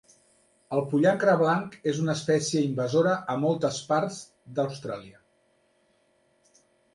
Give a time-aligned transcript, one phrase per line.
[0.75, 4.19] El pollancre blanc és una espècie invasora a moltes parts
[4.57, 5.23] d'Austràlia.